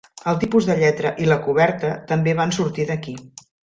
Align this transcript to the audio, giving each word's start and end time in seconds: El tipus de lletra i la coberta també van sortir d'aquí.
El 0.29 0.37
tipus 0.43 0.69
de 0.69 0.77
lletra 0.79 1.13
i 1.25 1.29
la 1.33 1.39
coberta 1.45 1.95
també 2.15 2.37
van 2.43 2.59
sortir 2.61 2.93
d'aquí. 2.93 3.19